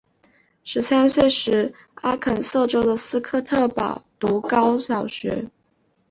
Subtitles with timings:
[0.63, 5.47] 十三岁时阿肯色州的斯科特堡读高小学。